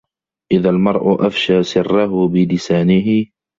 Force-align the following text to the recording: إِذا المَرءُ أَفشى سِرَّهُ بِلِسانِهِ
إِذا 0.51 0.69
المَرءُ 0.69 1.27
أَفشى 1.27 1.63
سِرَّهُ 1.63 2.27
بِلِسانِهِ 2.27 3.25